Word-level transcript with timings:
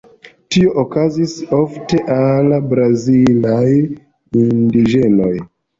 Tio 0.53 0.71
okazis 0.83 1.35
ofte 1.59 2.01
al 2.15 2.51
brazilaj 2.75 3.65
indiĝenoj. 4.49 5.35